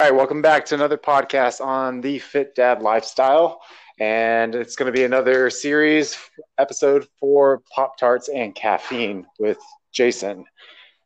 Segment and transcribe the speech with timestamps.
[0.00, 3.60] All right, welcome back to another podcast on the Fit Dad lifestyle.
[4.00, 6.18] And it's going to be another series
[6.58, 9.58] episode for Pop Tarts and caffeine with
[9.92, 10.46] Jason.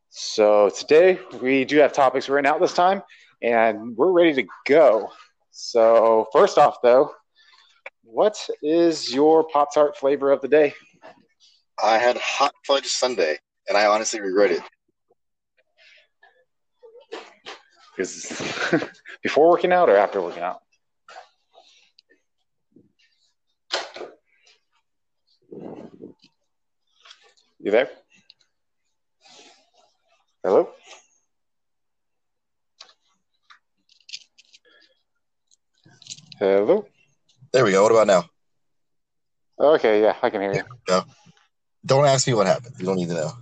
[0.08, 3.02] So today we do have topics written out this time
[3.42, 5.10] and we're ready to go.
[5.50, 7.12] So, first off, though,
[8.04, 10.72] what is your Pop Tart flavor of the day?
[11.84, 13.36] I had hot fudge sundae,
[13.68, 14.62] and I honestly regret it.
[17.98, 18.26] Is
[19.22, 20.60] before working out or after working out?
[27.60, 27.88] You there?
[30.44, 30.70] Hello?
[36.38, 36.86] Hello?
[37.52, 37.82] There we go.
[37.82, 38.24] What about now?
[39.58, 40.62] Okay, yeah, I can hear you.
[40.88, 41.02] No.
[41.84, 42.76] Don't ask me what happened.
[42.78, 43.32] You don't need to know.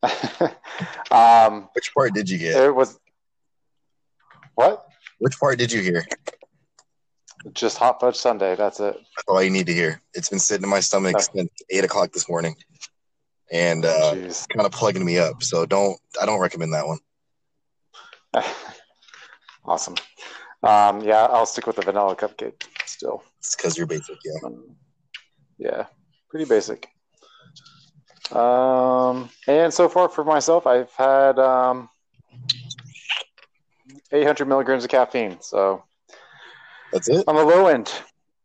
[1.10, 2.54] um, Which part did you get?
[2.64, 2.96] it was
[4.58, 4.86] what?
[5.20, 6.04] Which part did you hear?
[7.52, 8.56] Just hot fudge sundae.
[8.56, 8.94] That's it.
[8.94, 10.00] That's all you need to hear.
[10.14, 11.20] It's been sitting in my stomach Oh.
[11.32, 12.56] since eight o'clock this morning,
[13.52, 15.42] and uh, kind of plugging me up.
[15.44, 15.96] So don't.
[16.20, 16.98] I don't recommend that one.
[19.64, 19.94] awesome.
[20.64, 23.22] Um, yeah, I'll stick with the vanilla cupcake still.
[23.38, 24.16] It's because you're basic.
[24.24, 24.32] Yeah.
[24.46, 24.76] Um,
[25.58, 25.86] yeah,
[26.30, 26.88] pretty basic.
[28.32, 31.88] Um, and so far for myself, I've had um,
[34.12, 35.38] 800 milligrams of caffeine.
[35.40, 35.84] So
[36.92, 37.24] That's it.
[37.26, 37.92] on the low end.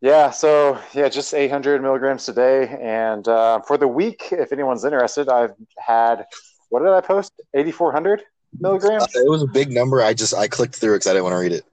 [0.01, 2.77] Yeah, so yeah, just 800 milligrams today.
[2.81, 6.25] And uh, for the week, if anyone's interested, I've had,
[6.69, 7.31] what did I post?
[7.53, 8.23] 8,400
[8.59, 9.03] milligrams?
[9.03, 10.01] Uh, it was a big number.
[10.01, 11.63] I just I clicked through because I didn't want to read it.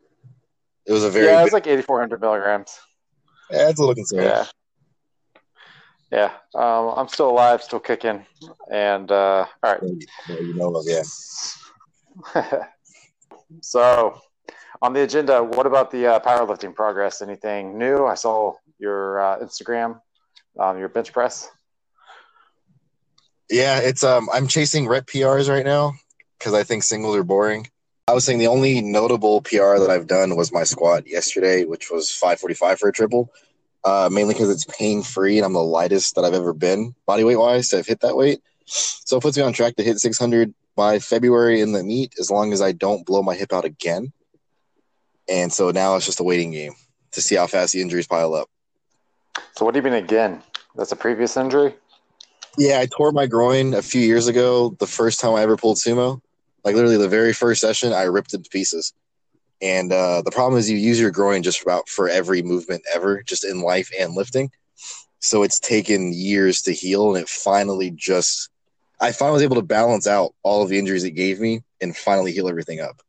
[0.86, 1.26] It was a very.
[1.26, 2.78] yeah, it was big, like 8,400 milligrams.
[3.50, 4.26] yeah, it's a little concerning.
[4.26, 4.46] Yeah.
[6.12, 6.32] Yeah.
[6.54, 8.26] Um, I'm still alive, still kicking.
[8.70, 9.82] And uh, all right.
[10.28, 11.02] You know, yeah.
[13.60, 14.20] so,
[14.82, 17.22] on the agenda, what about the uh, powerlifting progress?
[17.22, 18.06] Anything new?
[18.06, 20.00] I saw your uh, Instagram,
[20.58, 21.48] um, your bench press.
[23.50, 25.94] Yeah, it's um I'm chasing rep PRs right now
[26.38, 27.66] because I think singles are boring.
[28.06, 31.90] I was saying the only notable PR that I've done was my squat yesterday, which
[31.90, 33.32] was 545 for a triple.
[33.82, 37.24] Uh, mainly because it's pain free and I'm the lightest that I've ever been body
[37.24, 38.42] weight wise to have hit that weight.
[38.66, 42.30] So it puts me on track to hit 600 by February in the meet as
[42.30, 44.12] long as I don't blow my hip out again.
[45.28, 46.72] And so now it's just a waiting game
[47.12, 48.48] to see how fast the injuries pile up.
[49.56, 50.42] So, what do you mean again?
[50.74, 51.74] That's a previous injury?
[52.58, 54.76] Yeah, I tore my groin a few years ago.
[54.78, 56.20] The first time I ever pulled sumo,
[56.64, 58.92] like literally the very first session, I ripped it to pieces.
[59.62, 63.22] And uh, the problem is you use your groin just about for every movement ever,
[63.22, 64.50] just in life and lifting.
[65.20, 68.48] So it's taken years to heal, and it finally just,
[69.00, 71.96] I finally was able to balance out all of the injuries it gave me and
[71.96, 73.00] finally heal everything up.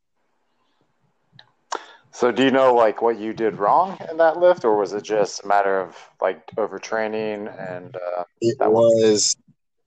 [2.14, 5.04] So, do you know like what you did wrong in that lift, or was it
[5.04, 9.36] just a matter of like overtraining and uh, It was,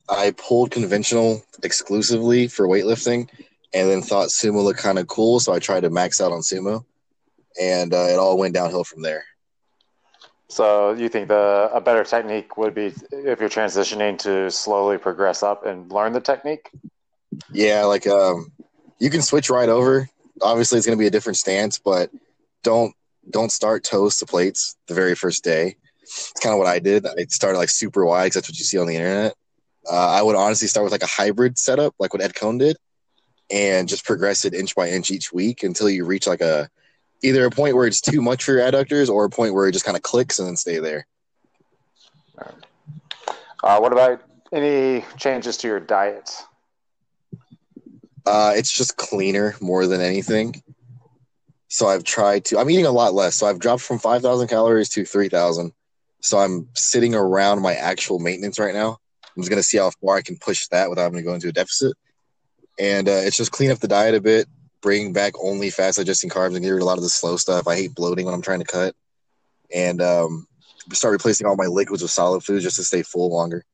[0.09, 3.29] I pulled conventional exclusively for weightlifting
[3.73, 5.39] and then thought sumo looked kind of cool.
[5.41, 6.85] So I tried to max out on sumo
[7.61, 9.25] and uh, it all went downhill from there.
[10.55, 15.43] So you think the a better technique would be if you're transitioning to slowly progress
[15.43, 16.71] up and learn the technique?
[17.51, 18.53] Yeah, like um,
[19.01, 20.09] you can switch right over.
[20.41, 22.09] Obviously, it's going to be a different stance, but
[22.63, 22.95] don't
[23.29, 25.75] don't start toes to plates the very first day.
[26.03, 27.05] It's kind of what I did.
[27.05, 29.35] I started like super wide because that's what you see on the internet.
[29.91, 32.77] Uh, I would honestly start with like a hybrid setup, like what Ed Coan did,
[33.51, 36.71] and just progress it inch by inch each week until you reach like a
[37.25, 39.73] either a point where it's too much for your adductors or a point where it
[39.73, 41.07] just kind of clicks and then stay there.
[43.63, 46.31] Uh, what about any changes to your diet?
[48.27, 50.63] Uh, it's just cleaner more than anything.
[51.69, 52.59] So I've tried to.
[52.59, 53.37] I'm eating a lot less.
[53.37, 55.73] So I've dropped from 5,000 calories to 3,000.
[56.21, 58.99] So I'm sitting around my actual maintenance right now.
[59.37, 61.49] I'm just gonna see how far I can push that without having to go into
[61.49, 61.95] a deficit.
[62.79, 64.47] And uh, it's just clean up the diet a bit,
[64.85, 67.39] bring back only fast digesting carbs, and get rid of a lot of the slow
[67.39, 67.67] stuff.
[67.67, 68.95] I hate bloating when I'm trying to cut,
[69.75, 70.47] and um,
[70.93, 73.65] start replacing all my liquids with solid foods just to stay full longer.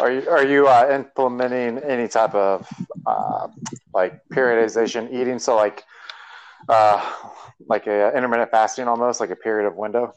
[0.00, 2.68] Are you are you uh, implementing any type of
[3.06, 3.46] uh,
[3.94, 5.38] like periodization eating?
[5.38, 5.84] So like
[6.68, 7.14] uh,
[7.68, 10.12] like a intermittent fasting almost like a period of window.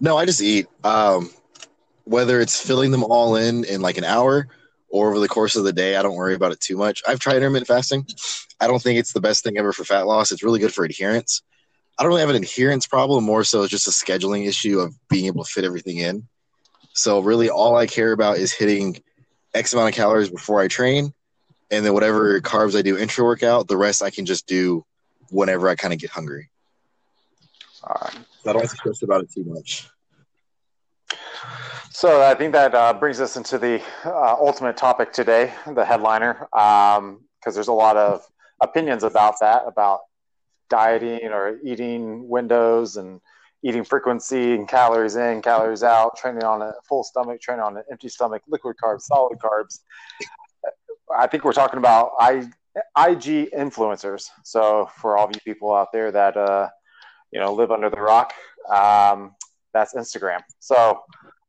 [0.00, 0.66] No, I just eat.
[0.82, 1.30] Um,
[2.04, 4.48] whether it's filling them all in in like an hour
[4.92, 7.02] or over the course of the day, I don't worry about it too much.
[7.08, 8.06] I've tried intermittent fasting.
[8.60, 10.30] I don't think it's the best thing ever for fat loss.
[10.30, 11.42] It's really good for adherence.
[11.98, 13.24] I don't really have an adherence problem.
[13.24, 16.28] More so, it's just a scheduling issue of being able to fit everything in.
[16.92, 19.02] So really, all I care about is hitting
[19.54, 21.14] X amount of calories before I train,
[21.70, 24.84] and then whatever carbs I do intra workout, the rest I can just do
[25.30, 26.50] whenever I kind of get hungry.
[27.82, 28.18] All right.
[28.46, 29.88] I don't have to stress about it too much.
[31.94, 36.48] So I think that uh, brings us into the uh, ultimate topic today, the headliner,
[36.50, 37.20] because um,
[37.52, 38.26] there's a lot of
[38.62, 40.00] opinions about that, about
[40.70, 43.20] dieting or eating windows and
[43.62, 47.82] eating frequency and calories in, calories out, training on a full stomach, training on an
[47.90, 49.80] empty stomach, liquid carbs, solid carbs.
[51.14, 52.48] I think we're talking about I,
[52.96, 54.30] IG influencers.
[54.44, 56.70] So for all of you people out there that uh,
[57.32, 58.32] you know live under the rock,
[58.74, 59.34] um,
[59.74, 60.40] that's Instagram.
[60.58, 61.02] So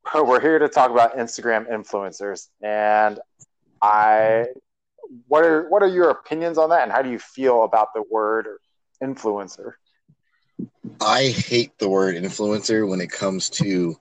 [0.16, 3.20] we're here to talk about Instagram influencers, and
[3.82, 4.48] I
[5.28, 8.04] what are what are your opinions on that, and how do you feel about the
[8.10, 8.48] word
[9.02, 9.74] influencer?
[11.02, 13.96] I hate the word influencer when it comes to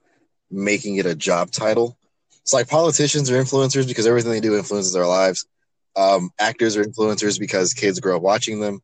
[0.51, 1.97] making it a job title.
[2.43, 5.47] It's like politicians are influencers because everything they do influences our lives.
[5.95, 8.81] Um, actors are influencers because kids grow up watching them.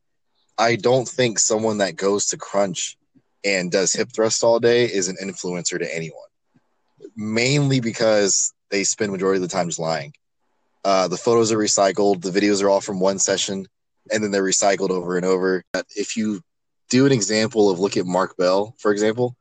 [0.56, 2.96] I don't think someone that goes to Crunch
[3.44, 6.27] and does hip thrusts all day is an influencer to anyone.
[7.16, 10.12] Mainly because they spend majority of the time just lying.
[10.84, 13.66] Uh, the photos are recycled, the videos are all from one session,
[14.12, 15.64] and then they're recycled over and over.
[15.96, 16.40] If you
[16.88, 19.36] do an example of look at Mark Bell, for example,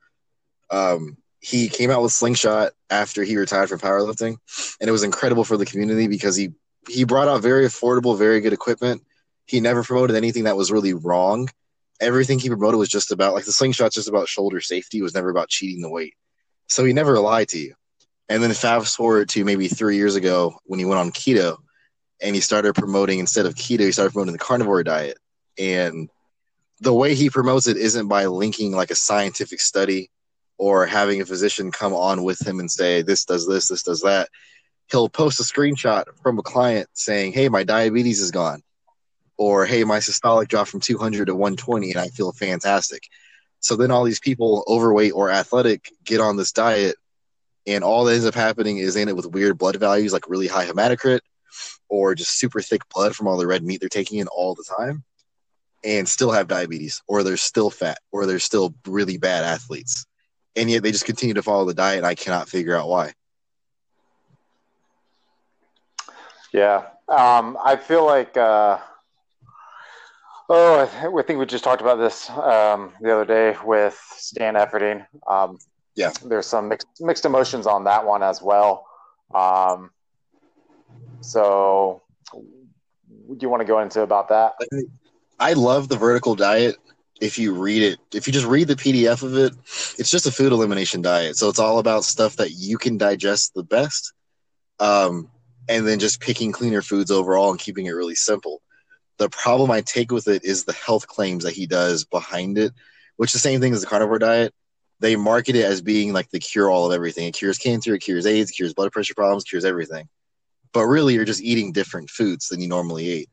[0.70, 4.38] um, he came out with Slingshot after he retired from powerlifting,
[4.82, 6.52] and it was incredible for the community because he
[6.90, 9.04] he brought out very affordable, very good equipment.
[9.46, 11.50] He never promoted anything that was really wrong.
[12.00, 15.00] Everything he promoted was just about like the slingshot's just about shoulder safety.
[15.00, 16.16] It was never about cheating the weight.
[16.68, 17.74] So he never lied to you.
[18.30, 21.58] And then fast forward to maybe three years ago when he went on keto
[22.22, 25.18] and he started promoting instead of keto, he started promoting the carnivore diet.
[25.58, 26.10] And
[26.82, 30.10] the way he promotes it isn't by linking like a scientific study
[30.58, 34.02] or having a physician come on with him and say, this does this, this does
[34.02, 34.30] that
[34.92, 38.64] he'll post a screenshot from a client saying, "Hey, my diabetes is gone,"
[39.38, 43.04] or "Hey, my systolic dropped from 200 to 120, and I feel fantastic."
[43.60, 46.96] So then all these people, overweight or athletic, get on this diet,
[47.66, 50.30] and all that ends up happening is they end up with weird blood values, like
[50.30, 51.20] really high hematocrit,
[51.90, 54.64] or just super thick blood from all the red meat they're taking in all the
[54.78, 55.04] time,
[55.84, 60.06] and still have diabetes, or they're still fat, or they're still really bad athletes,
[60.56, 62.04] and yet they just continue to follow the diet.
[62.04, 63.14] I cannot figure out why.
[66.54, 68.38] Yeah, um, I feel like.
[68.38, 68.80] Uh,
[70.50, 75.06] oh, I think we just talked about this um, the other day with Stan Efferding.
[75.28, 75.58] Um,
[75.96, 78.86] yeah, there's some mixed mixed emotions on that one as well.
[79.34, 79.92] Um,
[81.22, 82.04] so,
[82.34, 84.54] do you want to go into about that?
[85.40, 86.78] I love the vertical diet.
[87.20, 89.54] If you read it, if you just read the PDF of it,
[89.98, 91.36] it's just a food elimination diet.
[91.36, 94.14] So it's all about stuff that you can digest the best.
[94.80, 95.30] Um,
[95.68, 98.62] and then just picking cleaner foods overall and keeping it really simple.
[99.18, 102.74] The problem I take with it is the health claims that he does behind it,
[103.16, 104.54] which the same thing as the carnivore diet.
[105.00, 107.28] They market it as being like the cure all of everything.
[107.28, 110.08] It cures cancer, it cures AIDS, it cures blood pressure problems, cures everything.
[110.74, 113.30] But really, you're just eating different foods than you normally eat.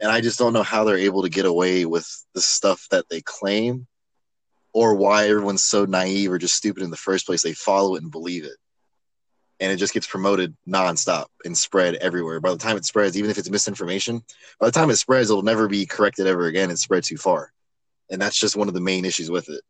[0.00, 3.08] And I just don't know how they're able to get away with the stuff that
[3.08, 3.86] they claim
[4.74, 7.42] or why everyone's so naive or just stupid in the first place.
[7.42, 8.56] They follow it and believe it
[9.60, 12.40] and it just gets promoted nonstop and spread everywhere.
[12.40, 14.22] By the time it spreads, even if it's misinformation,
[14.60, 16.70] by the time it spreads, it'll never be corrected ever again.
[16.70, 17.52] It spread too far,
[18.10, 19.62] and that's just one of the main issues with it.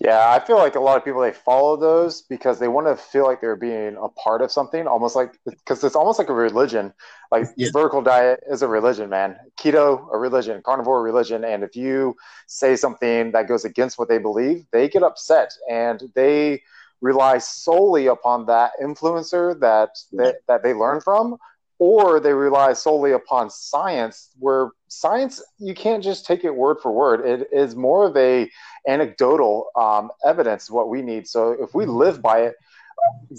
[0.00, 2.96] Yeah, I feel like a lot of people they follow those because they want to
[2.96, 6.34] feel like they're being a part of something, almost like because it's almost like a
[6.34, 6.92] religion.
[7.30, 7.68] Like yeah.
[7.72, 9.36] vertical diet is a religion, man.
[9.58, 12.16] Keto a religion, carnivore a religion, and if you
[12.48, 16.62] say something that goes against what they believe, they get upset and they
[17.04, 21.36] rely solely upon that influencer that that, that they learn from
[21.78, 26.92] or they rely solely upon science where science you can't just take it word for
[26.92, 27.26] word.
[27.26, 28.50] It is more of a
[28.88, 31.28] anecdotal um, evidence what we need.
[31.28, 32.54] So if we live by it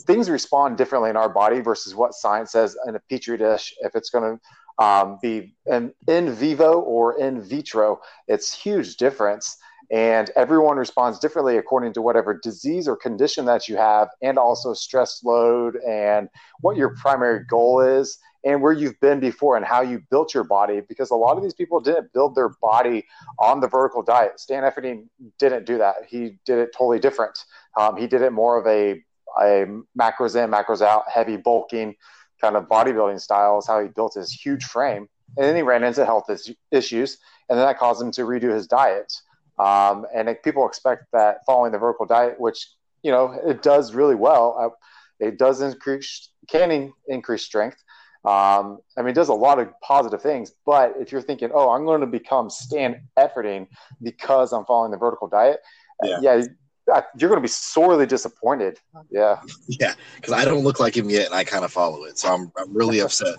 [0.05, 3.73] things respond differently in our body versus what science says in a petri dish.
[3.79, 9.57] If it's going to um, be in, in vivo or in vitro it's huge difference
[9.91, 14.73] and everyone responds differently according to whatever disease or condition that you have and also
[14.73, 16.29] stress load and
[16.61, 20.43] what your primary goal is and where you've been before and how you built your
[20.43, 23.03] body because a lot of these people didn't build their body
[23.39, 24.39] on the vertical diet.
[24.39, 25.07] Stan efferding
[25.39, 25.95] didn't do that.
[26.07, 27.37] He did it totally different.
[27.77, 29.03] Um, he did it more of a,
[29.41, 29.65] a
[29.99, 31.95] macros in macros out heavy bulking
[32.39, 35.07] kind of bodybuilding style is how he built his huge frame.
[35.37, 36.29] And then he ran into health
[36.71, 37.17] issues
[37.49, 39.11] and then that caused him to redo his diet
[39.57, 42.67] um, and it, people expect that following the vertical diet, which
[43.03, 47.77] you know it does really well, uh, it does increase can in, increase strength.
[48.25, 51.69] Um, I mean, it does a lot of positive things, but if you're thinking, oh,
[51.69, 53.67] I'm going to become Stan Efferding
[54.01, 55.59] because I'm following the vertical diet,
[56.03, 56.41] yeah, yeah
[56.87, 58.79] you're going to be sorely disappointed.
[59.09, 59.41] Yeah.
[59.67, 59.93] Yeah.
[60.15, 62.19] Because I don't look like him yet and I kind of follow it.
[62.19, 63.35] So I'm, I'm really upset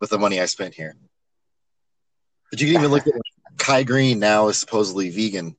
[0.00, 0.96] with the money I spent here.
[2.50, 3.12] But you can even look at
[3.58, 5.56] Kai Greene now is supposedly vegan.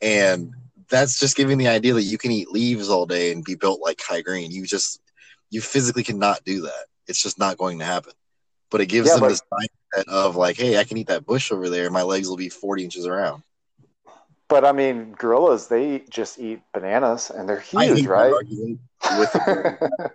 [0.00, 0.54] And
[0.88, 3.80] that's just giving the idea that you can eat leaves all day and be built
[3.80, 4.50] like Kai Greene.
[4.50, 5.00] You just,
[5.50, 6.86] you physically cannot do that.
[7.06, 8.12] It's just not going to happen.
[8.70, 11.24] But it gives yeah, them but, this mindset of like, hey, I can eat that
[11.26, 11.90] bush over there.
[11.90, 13.42] My legs will be 40 inches around.
[14.48, 18.32] But I mean, gorillas, they just eat bananas and they're huge, right?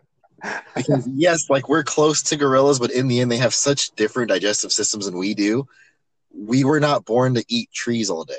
[0.75, 4.30] because yes, like we're close to gorillas, but in the end, they have such different
[4.30, 5.68] digestive systems than we do.
[6.34, 8.36] We were not born to eat trees all day.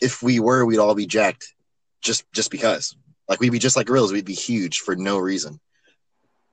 [0.00, 1.54] If we were, we'd all be jacked,
[2.00, 2.96] just just because.
[3.28, 4.12] Like we'd be just like gorillas.
[4.12, 5.60] We'd be huge for no reason,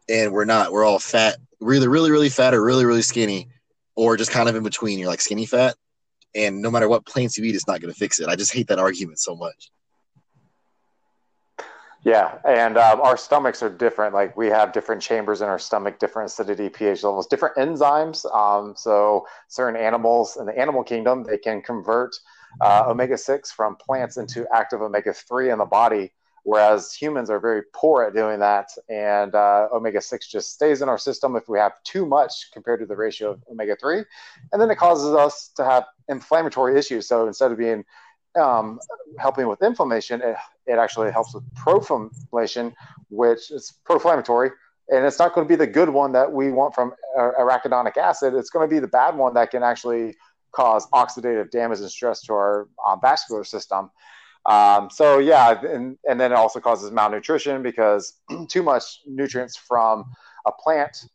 [0.08, 0.72] and we're not.
[0.72, 1.38] We're all fat.
[1.60, 3.50] We're either really really fat or really really skinny,
[3.96, 5.00] or just kind of in between.
[5.00, 5.76] You're like skinny fat,
[6.36, 8.28] and no matter what plants you eat, it's not going to fix it.
[8.28, 9.72] I just hate that argument so much.
[12.08, 14.14] Yeah, and um, our stomachs are different.
[14.14, 18.24] Like we have different chambers in our stomach, different acidity, pH levels, different enzymes.
[18.34, 22.16] Um, so certain animals in the animal kingdom, they can convert
[22.62, 26.14] uh, omega six from plants into active omega three in the body
[26.48, 28.70] whereas humans are very poor at doing that.
[28.88, 32.80] And uh, omega 6 just stays in our system if we have too much compared
[32.80, 34.06] to the ratio of omega 3.
[34.54, 37.06] And then it causes us to have inflammatory issues.
[37.06, 37.84] So instead of being
[38.38, 38.80] um,
[39.20, 42.74] helping with inflammation, it, it actually helps with pro-inflammation,
[43.10, 44.52] which is pro-inflammatory.
[44.90, 47.98] And it's not going to be the good one that we want from uh, arachidonic
[47.98, 48.34] acid.
[48.34, 50.16] It's going to be the bad one that can actually
[50.52, 53.92] cause oxidative damage and stress to our uh, vascular system.
[54.46, 58.14] Um, so yeah, and, and then it also causes malnutrition because
[58.48, 60.06] too much nutrients from
[60.46, 61.06] a plant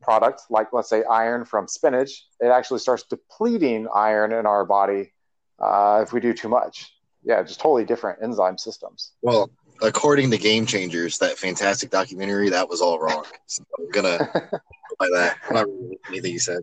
[0.00, 5.12] product, like let's say iron from spinach, it actually starts depleting iron in our body
[5.60, 6.92] uh, if we do too much.
[7.22, 9.12] Yeah, just totally different enzyme systems.
[9.20, 9.50] Well,
[9.82, 13.24] according to Game Changers, that fantastic documentary, that was all wrong.
[13.46, 14.18] So I'm gonna
[14.98, 15.36] by that.
[15.48, 16.62] I'm not really anything you said.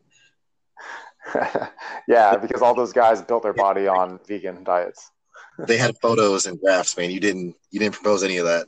[2.08, 5.12] yeah, because all those guys built their body on vegan diets
[5.58, 7.10] they had photos and graphs, man.
[7.10, 8.68] You didn't you didn't propose any of that.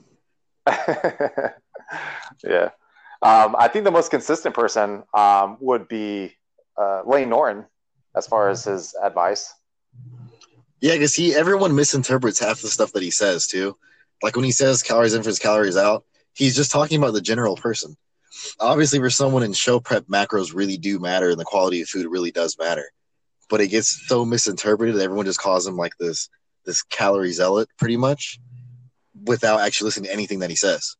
[2.43, 2.69] yeah,
[3.21, 6.35] um, I think the most consistent person um, would be
[6.77, 7.65] uh, Layne Norton
[8.15, 9.53] as far as his advice.
[10.81, 13.77] Yeah, because he everyone misinterprets half the stuff that he says too.
[14.21, 17.55] Like when he says calories in versus calories out, he's just talking about the general
[17.55, 17.95] person.
[18.59, 22.07] Obviously, for someone in show prep, macros really do matter, and the quality of food
[22.07, 22.91] really does matter.
[23.49, 26.29] But it gets so misinterpreted that everyone just calls him like this
[26.65, 28.39] this calorie zealot pretty much
[29.25, 30.95] without actually listening to anything that he says.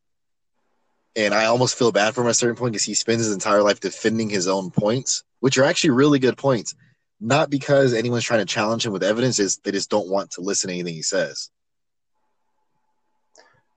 [1.15, 3.33] And I almost feel bad for him at a certain point because he spends his
[3.33, 6.75] entire life defending his own points, which are actually really good points.
[7.21, 10.41] Not because anyone's trying to challenge him with evidence, is they just don't want to
[10.41, 11.49] listen to anything he says.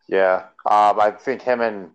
[0.08, 1.90] Yeah, um, I think him and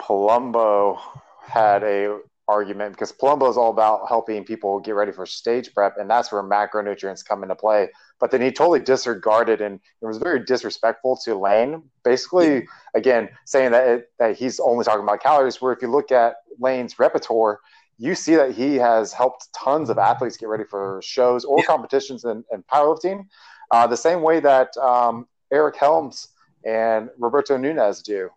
[0.00, 0.98] Palumbo
[1.40, 5.96] had a argument because Palumbo is all about helping people get ready for stage prep,
[5.98, 7.88] and that's where macronutrients come into play.
[8.20, 13.72] But then he totally disregarded and it was very disrespectful to Layne Basically, again, saying
[13.72, 15.60] that it, that he's only talking about calories.
[15.60, 17.60] Where if you look at Layne's repertoire,
[17.98, 21.64] you see that he has helped tons of athletes get ready for shows or yeah.
[21.64, 23.26] competitions in, in powerlifting,
[23.70, 26.28] uh, the same way that um, Eric Helms
[26.64, 28.30] and Roberto Nunez do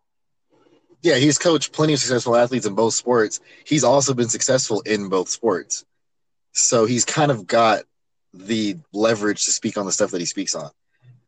[1.05, 3.39] yeah, he's coached plenty of successful athletes in both sports.
[3.63, 5.85] He's also been successful in both sports.
[6.53, 7.83] So he's kind of got
[8.33, 10.71] the leverage to speak on the stuff that he speaks on.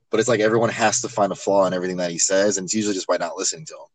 [0.10, 2.66] But it's like everyone has to find a flaw in everything that he says, and
[2.66, 3.88] it's usually just by not listening to him.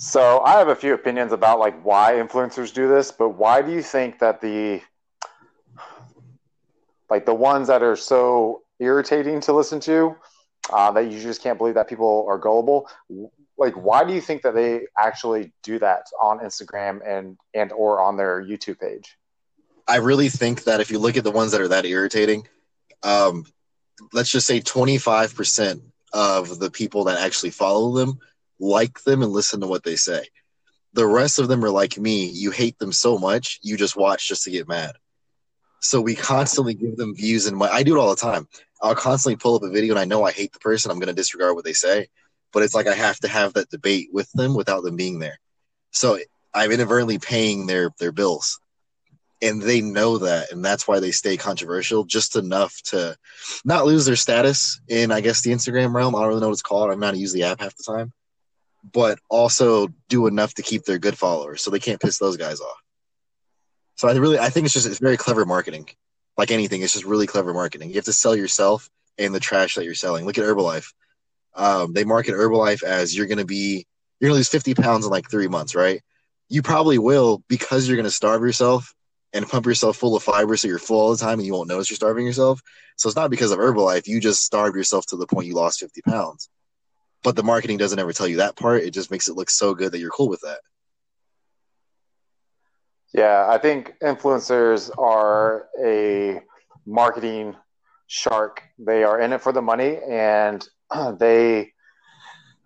[0.00, 3.72] So I have a few opinions about like why influencers do this, but why do
[3.72, 4.80] you think that the
[7.10, 10.14] like the ones that are so irritating to listen to
[10.72, 12.88] uh, that you just can't believe that people are gullible.
[13.56, 18.00] Like, why do you think that they actually do that on Instagram and and or
[18.00, 19.16] on their YouTube page?
[19.88, 22.46] I really think that if you look at the ones that are that irritating,
[23.02, 23.46] um,
[24.12, 28.20] let's just say twenty five percent of the people that actually follow them
[28.60, 30.26] like them and listen to what they say.
[30.94, 32.26] The rest of them are like me.
[32.26, 34.96] You hate them so much, you just watch just to get mad.
[35.80, 38.48] So we constantly give them views, and I do it all the time.
[38.82, 40.90] I'll constantly pull up a video and I know I hate the person.
[40.90, 42.08] I'm going to disregard what they say,
[42.52, 45.38] but it's like I have to have that debate with them without them being there.
[45.90, 46.18] So
[46.54, 48.60] I'm inadvertently paying their their bills,
[49.42, 53.16] and they know that, and that's why they stay controversial just enough to
[53.64, 56.14] not lose their status in I guess the Instagram realm.
[56.14, 56.90] I don't really know what it's called.
[56.90, 58.12] I'm not use the app half the time,
[58.92, 62.60] but also do enough to keep their good followers, so they can't piss those guys
[62.60, 62.82] off.
[63.96, 65.88] So I really, I think it's just it's very clever marketing.
[66.36, 67.88] Like anything, it's just really clever marketing.
[67.88, 70.24] You have to sell yourself and the trash that you're selling.
[70.24, 70.92] Look at Herbalife.
[71.54, 73.86] Um, they market Herbalife as you're to be
[74.20, 76.00] you're to lose 50 pounds in like three months, right?
[76.48, 78.94] You probably will because you're to starve yourself
[79.32, 81.68] and pump yourself full of fiber so you're full all the time and you won't
[81.68, 82.60] notice you're starving yourself.
[82.96, 84.06] So it's not because of Herbalife.
[84.06, 86.48] You just starved yourself to the point you lost 50 pounds.
[87.22, 88.82] But the marketing doesn't ever tell you that part.
[88.82, 90.60] It just makes it look so good that you're cool with that.
[93.12, 96.40] Yeah, I think influencers are a
[96.86, 97.56] marketing
[98.06, 98.62] shark.
[98.78, 100.66] They are in it for the money and
[101.18, 101.72] they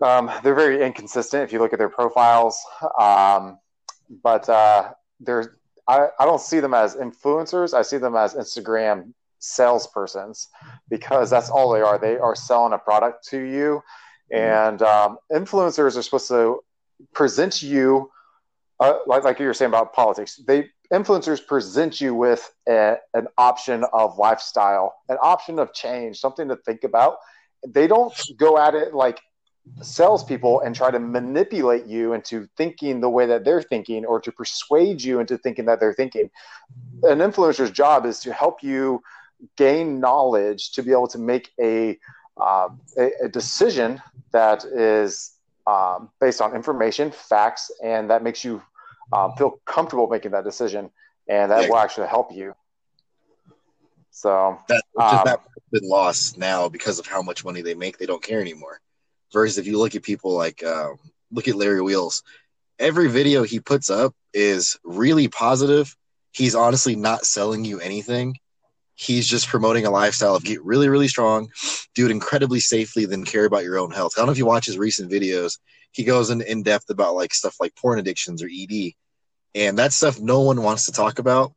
[0.01, 2.61] um, they're very inconsistent if you look at their profiles.
[2.99, 3.59] Um,
[4.23, 7.75] but uh, they're I, I don't see them as influencers.
[7.75, 10.47] I see them as Instagram salespersons
[10.89, 11.99] because that's all they are.
[11.99, 13.83] They are selling a product to you,
[14.33, 16.61] and um, influencers are supposed to
[17.13, 18.11] present you
[18.81, 20.41] uh, like like you were saying about politics.
[20.47, 26.49] They influencers present you with a, an option of lifestyle, an option of change, something
[26.49, 27.17] to think about.
[27.67, 29.21] They don't go at it like
[29.81, 34.33] salespeople and try to manipulate you into thinking the way that they're thinking or to
[34.33, 36.29] persuade you into thinking that they're thinking.
[37.05, 39.01] An influencer's job is to help you
[39.57, 41.99] gain knowledge to be able to make a,
[42.37, 44.01] um, a, a, decision
[44.33, 45.33] that is
[45.67, 48.63] um, based on information, facts, and that makes you
[49.13, 50.91] um, feel comfortable making that decision,
[51.29, 51.69] and that yeah.
[51.69, 52.55] will actually help you.
[54.11, 55.41] So that, um, that
[55.73, 57.99] been lost now because of how much money they make.
[57.99, 58.81] They don't care anymore.
[59.33, 60.99] Versus if you look at people like um,
[61.31, 62.23] look at Larry Wheels,
[62.79, 65.97] every video he puts up is really positive.
[66.33, 68.37] He's honestly not selling you anything.
[69.03, 71.49] He's just promoting a lifestyle of get really, really strong,
[71.95, 74.13] do it incredibly safely, then care about your own health.
[74.17, 75.59] I don't know if you watch his recent videos.
[75.91, 78.93] He goes in, in depth about like stuff like porn addictions or ED.
[79.55, 81.53] And that stuff no one wants to talk about,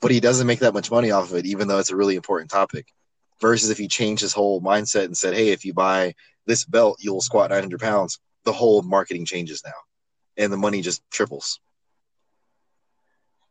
[0.00, 2.16] but he doesn't make that much money off of it, even though it's a really
[2.16, 2.86] important topic.
[3.40, 6.14] Versus if he changed his whole mindset and said, hey, if you buy
[6.46, 8.18] this belt, you'll squat 900 pounds.
[8.44, 9.72] The whole marketing changes now,
[10.36, 11.60] and the money just triples.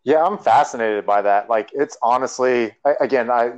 [0.06, 1.50] Yeah, I'm fascinated by that.
[1.50, 3.52] Like, it's honestly, again, I,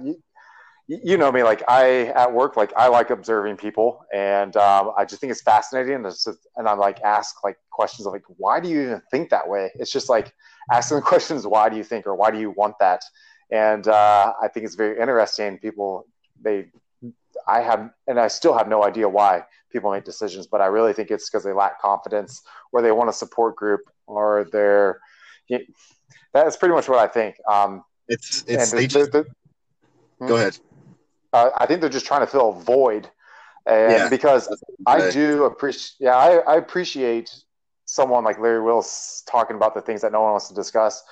[0.88, 5.06] you know me, like I at work, like I like observing people, and um, I
[5.06, 5.96] just think it's fascinating.
[5.96, 9.02] And, it's just, and I'm like ask like questions of like, why do you even
[9.12, 9.72] think that way?
[9.76, 10.34] It's just like
[10.72, 13.02] asking the questions, why do you think, or why do you want that?
[13.52, 15.60] And uh, I think it's very interesting.
[15.60, 16.08] People
[16.42, 16.68] they
[17.48, 20.94] I have, and I still have no idea why people make decisions, but I really
[20.94, 25.00] think it's because they lack confidence or they want a support group or they're,
[25.48, 25.60] you,
[26.34, 27.36] that's pretty much what I think.
[27.50, 29.26] Um, it's, it's, they just, the,
[30.20, 30.58] the, go ahead.
[31.34, 33.10] Uh, I think they're just trying to fill a void.
[33.66, 34.48] And yeah, because
[34.86, 37.36] I do appreciate, yeah, I, I appreciate
[37.86, 41.04] someone like Larry Wheels talking about the things that no one wants to discuss.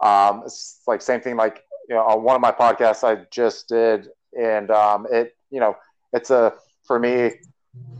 [0.00, 3.68] Um, it's like same thing, like, you know, on one of my podcasts I just
[3.68, 5.76] did, and um, it you know,
[6.12, 7.32] it's a for me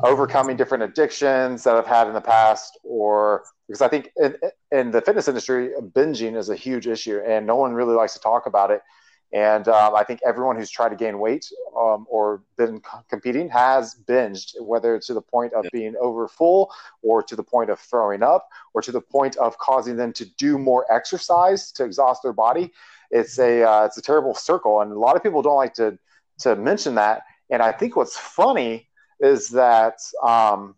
[0.01, 4.37] overcoming different addictions that I've had in the past, or because I think in,
[4.71, 8.21] in the fitness industry, binging is a huge issue, and no one really likes to
[8.21, 8.83] talk about it.
[9.33, 13.97] And um, I think everyone who's tried to gain weight um, or been competing has
[14.07, 16.71] binged, whether to the point of being over full
[17.03, 20.25] or to the point of throwing up or to the point of causing them to
[20.37, 22.73] do more exercise to exhaust their body.
[23.11, 25.99] It's a uh, it's a terrible circle, and a lot of people don't like to
[26.41, 27.23] to mention that.
[27.51, 28.89] And I think what's funny
[29.21, 30.75] is that um,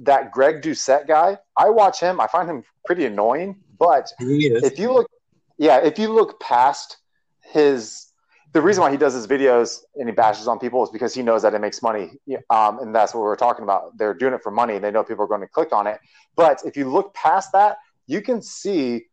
[0.00, 2.20] that Greg Doucette guy, I watch him.
[2.20, 3.56] I find him pretty annoying.
[3.78, 5.10] But if you look,
[5.58, 6.98] yeah, if you look past
[7.40, 8.12] his,
[8.52, 11.22] the reason why he does his videos and he bashes on people is because he
[11.22, 12.10] knows that it makes money.
[12.50, 13.96] Um, and that's what we are talking about.
[13.96, 14.78] They're doing it for money.
[14.78, 16.00] They know people are going to click on it.
[16.36, 19.06] But if you look past that, you can see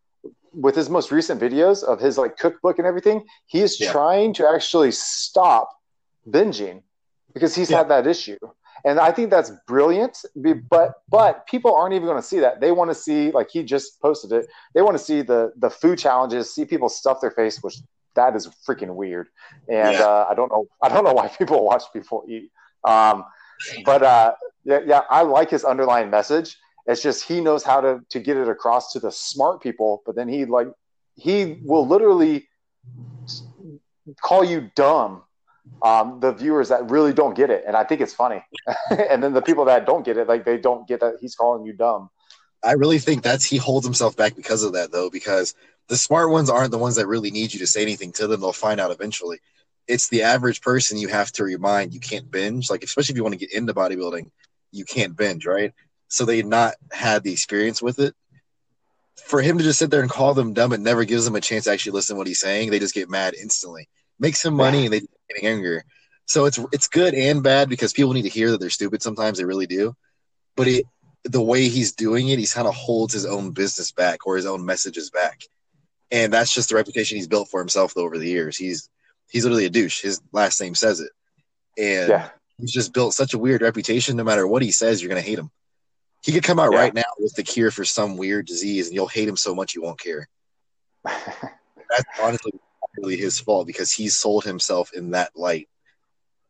[0.53, 3.91] with his most recent videos of his like cookbook and everything, he is yeah.
[3.91, 5.69] trying to actually stop
[6.27, 6.81] binging
[7.33, 7.77] because he's yeah.
[7.77, 8.37] had that issue.
[8.85, 10.23] And I think that's brilliant.
[10.69, 12.61] But but people aren't even going to see that.
[12.61, 14.47] They want to see like he just posted it.
[14.73, 17.77] They want to see the the food challenges, see people stuff their face, which
[18.15, 19.27] that is freaking weird.
[19.67, 20.03] And yeah.
[20.03, 22.51] uh, I don't know I don't know why people watch people eat.
[22.85, 23.25] Um,
[23.83, 26.57] but uh, yeah, yeah, I like his underlying message.
[26.85, 30.01] It's just he knows how to to get it across to the smart people.
[30.05, 30.67] But then he like
[31.15, 32.47] he will literally
[34.21, 35.23] call you dumb
[35.81, 38.43] um, the viewers that really don't get it, and I think it's funny.
[38.89, 41.65] and then the people that don't get it, like they don't get that he's calling
[41.65, 42.09] you dumb.
[42.63, 45.55] I really think that's he holds himself back because of that, though, because
[45.87, 48.41] the smart ones aren't the ones that really need you to say anything to them.
[48.41, 49.39] They'll find out eventually.
[49.87, 52.69] It's the average person you have to remind you can't binge.
[52.69, 54.29] Like, especially if you want to get into bodybuilding,
[54.71, 55.73] you can't binge, right?
[56.09, 58.13] so they not had the experience with it.
[59.25, 61.41] For him to just sit there and call them dumb, it never gives them a
[61.41, 62.71] chance to actually listen to what he's saying.
[62.71, 63.87] They just get mad instantly.
[64.19, 65.81] Makes him money, and they get angry.
[66.25, 69.01] So it's it's good and bad because people need to hear that they're stupid.
[69.01, 69.95] Sometimes they really do,
[70.55, 70.85] but it
[71.25, 74.45] the way he's doing it, he's kind of holds his own business back or his
[74.45, 75.41] own messages back,
[76.11, 78.55] and that's just the reputation he's built for himself over the years.
[78.57, 78.89] He's
[79.29, 80.01] he's literally a douche.
[80.01, 81.11] His last name says it,
[81.77, 82.29] and Yeah.
[82.57, 84.15] he's just built such a weird reputation.
[84.15, 85.49] No matter what he says, you're gonna hate him.
[86.21, 86.79] He could come out Yeah.
[86.79, 89.73] right now with the cure for some weird disease, and you'll hate him so much
[89.73, 90.27] you won't care.
[91.03, 92.51] That's honestly
[92.97, 95.67] really his fault because he sold himself in that light.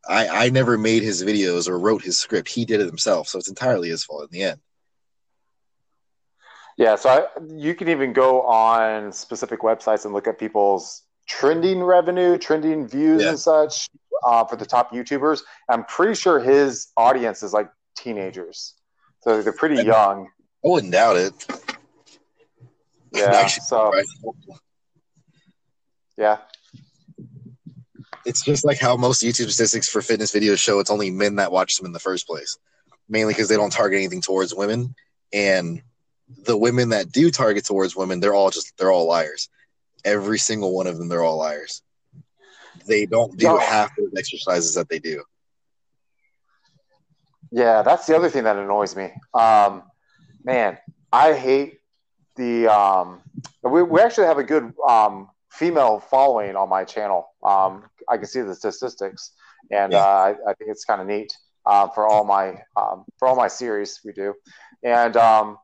[0.07, 2.47] I I never made his videos or wrote his script.
[2.49, 4.59] He did it himself, so it's entirely his fault in the end.
[6.77, 11.83] Yeah, so I, you can even go on specific websites and look at people's trending
[11.83, 13.29] revenue, trending views, Yeah.
[13.29, 13.89] and such
[14.25, 15.41] uh, for the top YouTubers.
[15.69, 18.75] I'm pretty sure his audience is like teenagers,
[19.21, 20.27] so they're pretty I- young.
[20.65, 21.33] I wouldn't doubt it.
[23.13, 24.05] Yeah, Actually, so right.
[26.19, 26.37] Yeah,
[28.25, 31.51] It's just like how most YouTube statistics for fitness videos show it's only men that
[31.51, 32.57] watch them in the first place,
[33.07, 34.93] mainly because they don't target anything towards women,
[35.33, 35.81] and
[36.45, 39.49] the women that do target towards women, they're all just they're all liars.
[40.03, 41.81] Every single one of them, they're all liars.
[42.85, 45.23] They don't do half of the exercises that they do.
[47.51, 49.11] yeah, that's the other thing that annoys me.
[49.33, 49.83] Um,
[50.43, 50.77] man,
[51.11, 51.79] I hate
[52.35, 52.67] the.
[52.67, 53.21] Um,
[53.63, 57.27] we we actually have a good um, female following on my channel.
[57.43, 59.31] Um, I can see the statistics,
[59.71, 59.99] and Yeah.
[59.99, 61.35] uh, I, I think it's kind of neat
[61.65, 64.33] uh, for all my um, for all my series we do.
[64.83, 65.57] And um,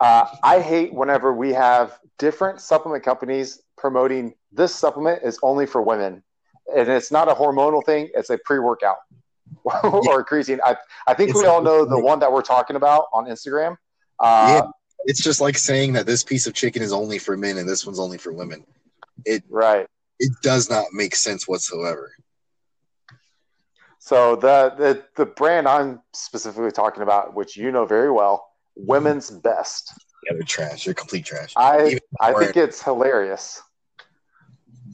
[0.00, 5.82] uh, I hate whenever we have different supplement companies promoting this supplement is only for
[5.82, 6.22] women,
[6.76, 8.96] and it's not a hormonal thing; it's a pre-workout
[9.64, 10.60] or a creatine.
[10.64, 13.76] I I think we all know the one that we're talking about on Instagram.
[14.18, 14.62] Uh, Yeah.
[15.06, 17.86] It's just like saying that this piece of chicken is only for men and this
[17.86, 18.62] one's only for women.
[19.48, 19.86] Right.
[20.18, 22.12] It does not make sense whatsoever.
[23.98, 29.30] So the, the the brand I'm specifically talking about, which you know very well, Women's
[29.30, 29.92] Best.
[30.24, 30.84] Yeah, they're trash.
[30.84, 31.52] They're complete trash.
[31.56, 33.62] I I think it's hilarious.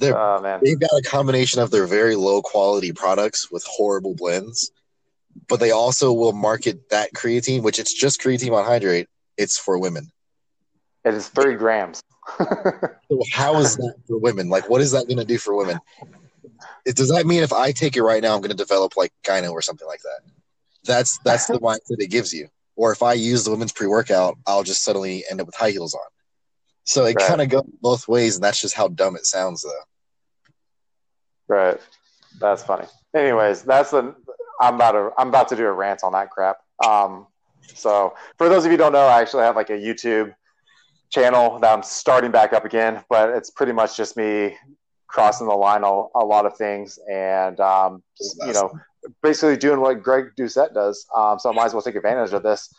[0.03, 0.61] Oh man.
[0.62, 4.71] they've got a combination of their very low quality products with horrible blends,
[5.49, 9.07] but they also will market that creatine, which it's just creatine monohydrate.
[9.39, 10.11] It's for women.
[11.05, 12.03] It is three grams.
[13.11, 14.49] So how is that for women?
[14.49, 15.79] Like, what is that going to do for women?
[16.87, 19.53] Does that mean if I take it right now, I'm going to develop like gyno
[19.53, 20.21] or something like that?
[20.85, 22.49] That's that's the mindset it gives you.
[22.77, 25.71] Or if I use the women's pre workout, I'll just suddenly end up with high
[25.71, 26.01] heels on.
[26.85, 27.27] So it Right.
[27.27, 29.71] kind of goes both ways, and that's just how dumb it sounds, though.
[31.49, 31.81] right.
[32.39, 32.87] That's funny.
[33.15, 34.15] Anyways, that's the
[34.61, 36.59] I'm about to I'm about to do a rant on that crap.
[36.85, 37.27] Um,
[37.75, 40.35] so for those of you who don't know, I actually have like a YouTube
[41.11, 44.57] channel that I'm starting back up again, but it's pretty much just me
[45.07, 48.73] crossing the line on a lot of things and um, just, you know
[49.23, 51.07] basically doing what Greg Doucette does.
[51.14, 52.73] Um, so I might as well take advantage of this.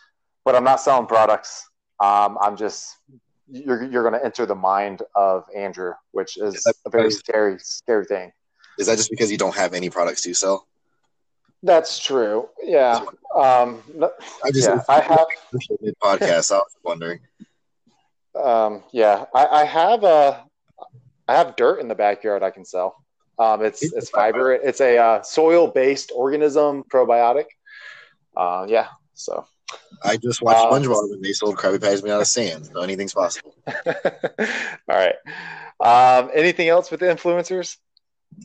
[0.44, 1.68] But I'm not selling products.
[2.00, 2.96] Um, I'm just
[3.50, 7.58] you're you're going to enter the mind of Andrew, which is Is a very scary
[7.58, 8.32] scary thing.
[8.78, 10.66] Is that just because you don't have any products to sell?
[11.62, 12.48] That's true.
[12.62, 13.04] Yeah.
[13.34, 14.12] Um, no-
[14.44, 14.80] I just yeah.
[14.88, 15.26] I have.
[16.02, 16.52] podcast.
[16.52, 17.18] I was wondering.
[18.42, 19.24] Um, yeah.
[19.34, 20.44] I, I have a.
[21.26, 23.04] I have dirt in the backyard I can sell.
[23.38, 24.52] Um, it's It's fiber.
[24.52, 27.44] It's a uh, soil based organism probiotic.
[28.36, 28.88] Uh, yeah.
[29.14, 29.46] So.
[30.02, 32.80] I just watched Uh, SpongeBob and they sold Krabby Patties made out of sand, so
[32.80, 33.54] anything's possible.
[33.66, 33.92] All
[34.88, 35.14] right.
[35.80, 37.76] Um, anything else with the influencers?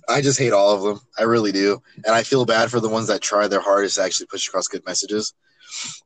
[0.09, 0.99] I just hate all of them.
[1.17, 4.03] I really do, and I feel bad for the ones that try their hardest to
[4.03, 5.33] actually push across good messages.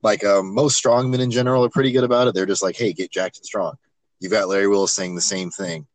[0.02, 2.34] Like um, most strongmen in general are pretty good about it.
[2.34, 3.76] They're just like, "Hey, get jacked and strong."
[4.20, 5.88] You've got Larry Willis saying the same thing.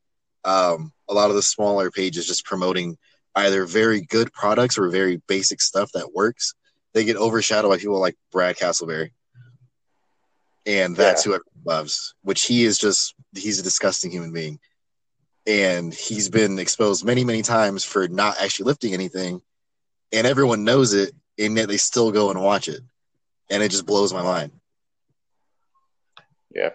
[0.44, 2.96] Um, a lot of the smaller pages just promoting
[3.34, 6.54] either very good products or very basic stuff that works.
[6.94, 9.10] They get overshadowed by people like Brad Castleberry,
[10.66, 12.14] and that's who everyone loves.
[12.22, 14.58] Which he is just—he's a disgusting human being
[15.46, 19.42] and he's been exposed many many times for not actually lifting anything
[20.12, 22.80] and everyone knows it and yet they still go and watch it
[23.50, 24.52] and it just blows my mind
[26.54, 26.70] Yeah.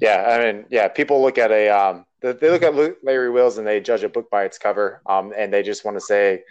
[0.00, 0.24] Yeah.
[0.28, 3.80] I mean, yeah, people look at a, um, they look at Larry Wheels and they
[3.80, 5.02] judge a book by its cover.
[5.06, 6.42] Um, and they just want to say,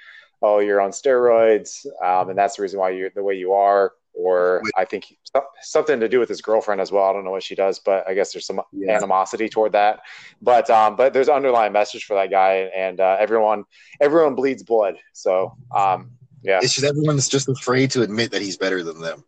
[0.41, 1.85] oh, you're on steroids.
[2.03, 3.93] Um, and that's the reason why you're the way you are.
[4.13, 5.15] Or I think
[5.61, 7.03] something to do with his girlfriend as well.
[7.05, 8.95] I don't know what she does, but I guess there's some Yeah.
[8.95, 9.99] animosity toward that.
[10.41, 13.65] But, um, but there's an underlying message for that guy and, uh, everyone,
[14.01, 14.95] everyone bleeds blood.
[15.13, 16.16] So, um,
[16.47, 16.60] yeah.
[16.63, 19.23] it's just everyone's just afraid to admit that he's better than them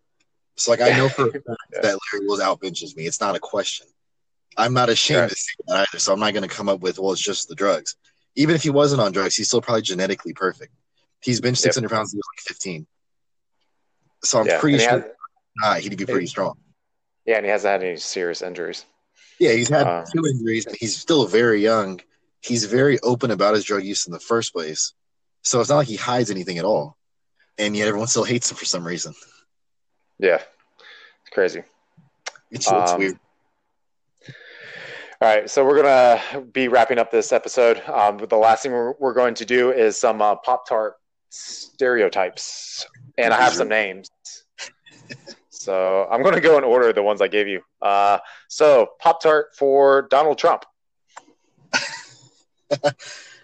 [0.56, 3.06] So like I know for a fact that Larry Wheels outbenches me.
[3.06, 3.86] It's not a question.
[4.58, 5.30] I'm not ashamed Right.
[5.30, 6.00] to say that either.
[6.00, 7.96] So I'm not going to come up with well, it's just the drugs.
[8.36, 10.74] Even if he wasn't on drugs, he's still probably genetically perfect.
[11.22, 11.74] He's bench Yep.
[11.74, 12.12] 600 pounds.
[12.12, 12.88] He was like 15.
[14.24, 15.06] So I'm yeah, pretty he sure
[15.58, 16.58] nah, he'd be pretty strong.
[17.26, 18.86] yeah, and he hasn't had any serious injuries.
[19.40, 22.02] Yeah, he's had Um, two injuries, and he's still very young.
[22.42, 24.94] He's very open about his drug use in the first place.
[25.42, 26.98] So it's not like he hides anything at all.
[27.60, 29.14] And yet everyone still hates him for some reason.
[30.18, 30.36] Yeah,
[31.22, 31.64] it's crazy.
[32.52, 33.20] It's, it's Um, weird.
[35.22, 37.82] All right, so we're gonna be wrapping up this episode.
[37.88, 40.96] Um, but the last thing we're, we're going to do is some uh, Pop Tart
[41.30, 42.86] stereotypes,
[43.18, 44.10] and I have some names.
[45.52, 47.62] So I'm going to go in order the ones I gave you.
[47.82, 50.64] Uh, so Pop Tart for Donald Trump.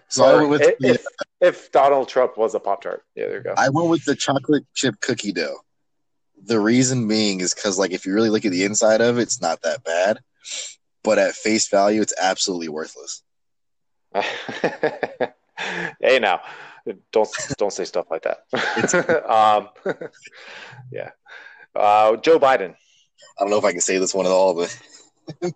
[0.08, 1.06] So I went with if, the, if,
[1.40, 3.54] if Donald Trump was a Pop Tart, yeah, there you go.
[3.56, 5.56] I went with the chocolate chip cookie dough.
[6.44, 9.22] The reason being is because, like, if you really look at the inside of it,
[9.22, 10.18] it's not that bad.
[11.02, 13.22] But at face value, it's absolutely worthless.
[16.00, 16.40] hey, now,
[17.12, 19.26] don't don't say stuff like that.
[19.30, 19.68] um,
[20.92, 21.10] yeah,
[21.74, 22.74] uh, Joe Biden.
[23.38, 24.78] I don't know if I can say this one at all, but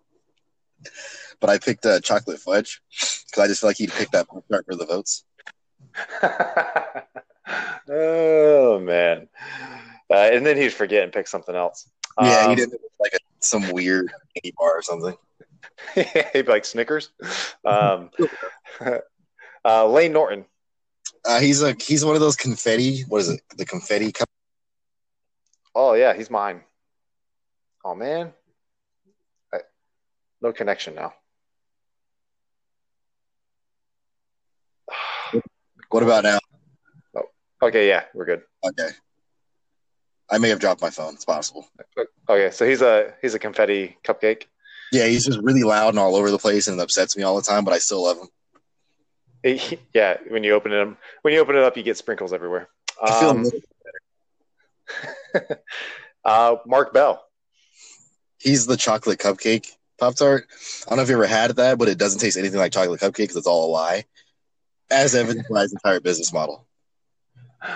[1.40, 4.66] but I picked uh, chocolate fudge because I just feel like he'd pick that part
[4.66, 5.24] for the votes.
[7.88, 9.28] oh man,
[10.10, 11.88] uh, and then he'd forget and pick something else.
[12.20, 15.16] yeah, Um, he did like a, some weird candy bar or something.
[15.94, 17.10] he'd be like Snickers.
[17.64, 18.10] Um,
[19.64, 20.44] uh, Layne Norton.
[21.24, 23.02] Uh, he's a he's one of those confetti.
[23.08, 23.40] What is it?
[23.56, 24.28] The confetti cup.
[25.74, 26.62] Oh yeah, he's mine.
[27.84, 28.32] Oh man,
[30.40, 31.14] no connection now.
[35.90, 36.38] What about now?
[37.16, 37.22] Oh,
[37.62, 38.42] Okay, yeah, we're good.
[38.64, 38.88] Okay,
[40.30, 41.14] I may have dropped my phone.
[41.14, 41.66] It's possible.
[42.28, 44.44] Okay, so he's a he's a confetti cupcake.
[44.92, 47.36] Yeah, he's just really loud and all over the place, and it upsets me all
[47.36, 47.64] the time.
[47.64, 48.28] But I still love him.
[49.42, 52.68] He- yeah, when you open it, when you open it up, you get sprinkles everywhere.
[53.00, 53.46] Um,
[56.24, 57.24] uh, Mark Bell.
[58.38, 60.46] he's the chocolate cupcake pop tart.
[60.86, 63.00] I don't know if you ever had that, but it doesn't taste anything like chocolate
[63.00, 64.04] cupcake because it's all a lie,
[64.90, 66.66] as evidenced by his entire business model.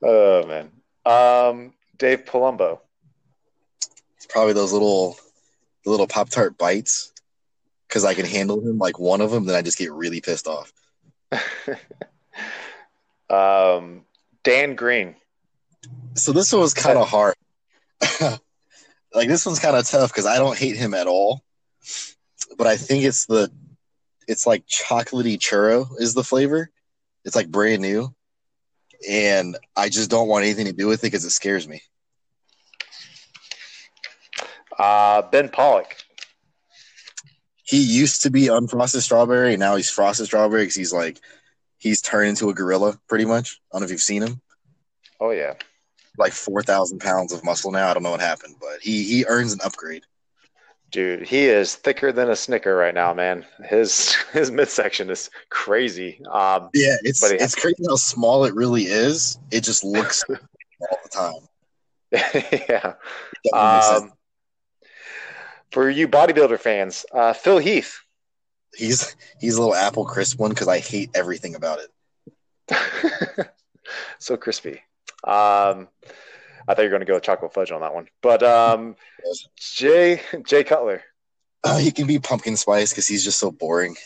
[0.00, 0.70] Oh man,
[1.04, 2.78] um, Dave Palumbo.
[4.16, 5.16] It's probably those little,
[5.84, 7.12] the little pop tart bites,
[7.88, 10.46] because I can handle him like one of them, then I just get really pissed
[10.46, 10.72] off.
[13.30, 14.04] um,
[14.44, 15.16] Dan Green.
[16.14, 17.34] So this one was kind of hard.
[19.12, 21.42] like this one's kind of tough because I don't hate him at all,
[22.56, 23.50] but I think it's the,
[24.28, 26.70] it's like chocolatey churro is the flavor.
[27.24, 28.14] It's like brand new,
[29.08, 31.82] and I just don't want anything to do with it because it scares me.
[34.78, 35.96] Uh, ben Pollack.
[37.64, 41.18] He used to be unfrosted strawberry, and now he's frosted strawberry because he's like,
[41.78, 43.60] he's turned into a gorilla pretty much.
[43.72, 44.40] I don't know if you've seen him.
[45.20, 45.54] Oh yeah,
[46.16, 47.88] Like four thousand pounds of muscle now.
[47.88, 50.04] I don't know what happened, but he he earns an upgrade.
[50.90, 53.44] Dude, he is thicker than a Snicker right now, man.
[53.64, 56.20] His his midsection is crazy.
[56.30, 59.38] Um, Yeah, it's he- it's crazy how small it really is.
[59.50, 61.48] It just looks all the time.
[62.12, 62.94] yeah.
[63.44, 64.02] That doesn't make sense.
[64.04, 64.12] Um,
[65.70, 68.00] for you bodybuilder fans, uh, Phil Heath.
[68.74, 71.90] he's he's a little apple crisp one because I hate everything about it.
[74.18, 74.82] so crispy.
[75.24, 75.88] Um,
[76.68, 78.94] I thought you were going to go with chocolate fudge on that one, but um,
[79.56, 81.02] Jay Jay Cutler.
[81.64, 83.96] Uh, he can be pumpkin spice because he's just so boring.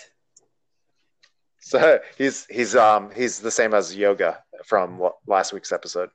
[1.61, 6.11] So he's he's um he's the same as Yoga from last week's episode.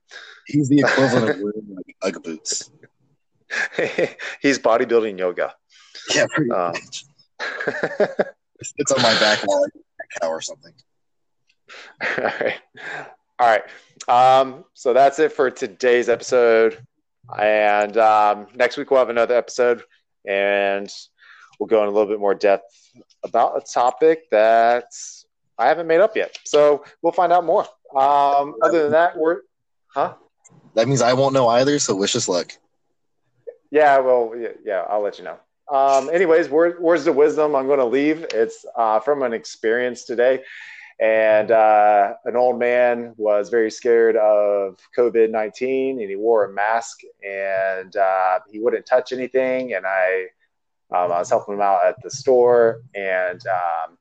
[0.46, 2.70] He's the equivalent of wearing like UGG boots.
[4.42, 5.54] he's bodybuilding yoga.
[6.14, 7.06] Yeah, pretty Um, much.
[8.78, 10.74] It's on my back wall, a cow or something.
[12.02, 12.54] All right.
[13.40, 13.64] All right.
[14.08, 16.80] Um, so that's it for today's episode.
[17.38, 19.84] And um, next week we'll have another episode
[20.26, 20.90] and
[21.60, 22.72] we'll go in a little bit more depth
[23.24, 24.92] about a topic that
[25.58, 26.38] I haven't made up yet.
[26.46, 27.66] So we'll find out more.
[27.96, 29.42] Um, other than that, we're,
[29.88, 30.14] huh?
[30.76, 31.80] That means I won't know either.
[31.80, 32.54] So wish us luck.
[33.72, 35.38] Yeah, well, yeah, yeah I'll let you know.
[35.70, 38.26] Um, anyways, word, words of wisdom I'm going to leave.
[38.34, 40.44] It's uh, from an experience today.
[41.00, 46.54] And uh, an old man was very scared of COVID 19 and he wore a
[46.54, 49.74] mask and uh, he wouldn't touch anything.
[49.74, 50.26] And I,
[50.92, 52.82] um, I was helping him out at the store.
[52.96, 53.98] And um,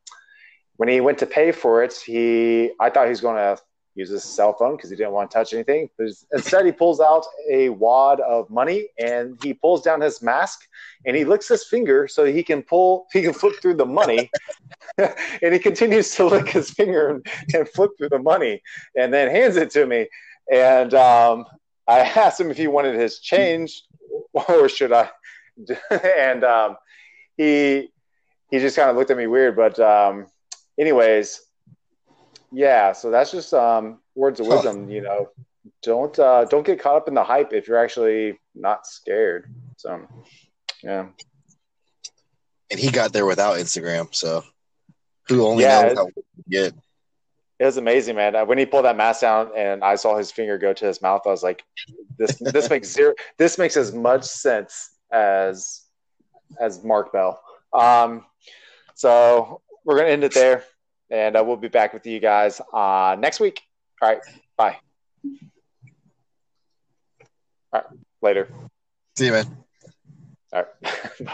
[0.77, 3.63] when he went to pay for it, he I thought he was going to
[3.97, 5.89] use his cell phone because he didn't want to touch anything.
[5.99, 10.61] But instead, he pulls out a wad of money and he pulls down his mask
[11.05, 14.31] and he licks his finger so he can pull, he can flip through the money.
[15.43, 18.63] and he continues to lick his finger and, and, flip through the money
[18.97, 20.09] and then hands it to me.
[20.53, 21.45] And um,
[21.87, 23.83] I asked him if he wanted his change
[24.33, 25.11] or should I?
[25.91, 26.77] and um,
[27.37, 27.89] he
[28.51, 29.57] he just kind of looked at me weird.
[29.57, 30.27] But um,
[30.79, 31.41] anyways,
[32.53, 32.93] yeah.
[32.93, 34.91] So that's just um, words of wisdom.
[34.91, 35.31] You know,
[35.83, 39.53] don't uh, don't get caught up in the hype if you're actually not scared.
[39.77, 40.07] So
[40.83, 41.07] yeah.
[42.71, 44.43] And he got there without Instagram, so
[45.29, 46.09] who only yeah, knows how
[46.49, 46.75] get.
[47.59, 48.35] It was amazing, man.
[48.47, 51.23] When he pulled that mask down and I saw his finger go to his mouth,
[51.27, 51.65] I was like,
[52.19, 53.15] "This this makes zero.
[53.39, 55.83] This makes as much sense as
[56.61, 57.41] as Mark Bell."
[57.73, 58.25] Um,
[58.95, 60.65] so we're gonna end it there,
[61.11, 63.63] and uh, we'll be back with you guys uh, next week.
[64.03, 64.21] All right,
[64.59, 64.77] bye.
[67.73, 67.85] All right,
[68.21, 68.49] later.
[69.17, 69.65] See you, man.
[70.53, 71.11] All right.